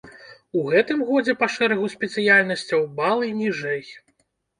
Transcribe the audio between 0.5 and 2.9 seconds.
У гэтым годзе па шэрагу спецыяльнасцяў